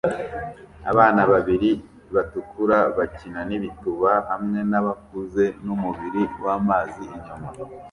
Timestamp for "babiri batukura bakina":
1.31-3.39